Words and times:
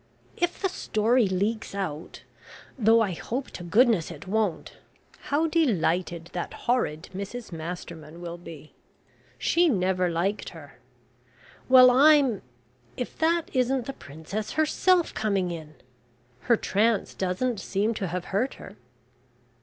"If 0.35 0.59
the 0.59 0.67
story 0.67 1.27
leaks 1.27 1.75
out 1.75 2.23
though 2.75 3.01
I 3.01 3.11
hope 3.11 3.51
to 3.51 3.63
goodness 3.63 4.09
it 4.09 4.27
won't 4.27 4.77
how 5.25 5.45
delighted 5.45 6.31
that 6.33 6.55
horrid 6.65 7.09
Mrs 7.13 7.51
Masterman 7.51 8.19
will 8.19 8.39
be. 8.39 8.73
She 9.37 9.69
never 9.69 10.09
liked 10.09 10.49
her. 10.57 10.79
Well 11.69 11.91
I'm 11.91 12.41
if 12.97 13.15
that 13.19 13.51
isn't 13.53 13.85
the 13.85 13.93
princess 13.93 14.53
herself 14.53 15.13
coming 15.13 15.51
in! 15.51 15.75
Her 16.39 16.57
trance 16.57 17.13
doesn't 17.13 17.59
seem 17.59 17.93
to 17.93 18.07
have 18.07 18.25
hurt 18.33 18.55
her." 18.55 18.77